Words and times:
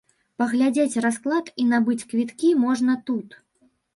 Паглядзець 0.43 1.01
расклад 1.05 1.51
і 1.63 1.67
набыць 1.73 2.07
квіткі 2.13 2.49
можна 2.65 2.95
тут. 3.11 3.37